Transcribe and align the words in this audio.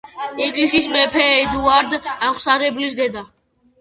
ინგლისის 0.45 0.87
მეფე 0.95 1.27
ედუარდ 1.43 1.95
აღმსარებლის 2.31 2.97
დედა. 3.03 3.29